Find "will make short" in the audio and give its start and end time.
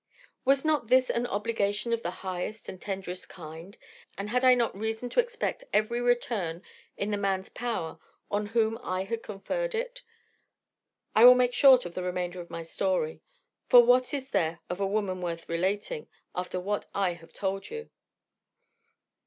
11.23-11.85